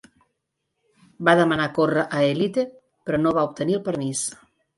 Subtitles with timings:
[1.29, 2.65] Va demanar córrer a Elite,
[3.11, 4.25] però no va obtenir el permís.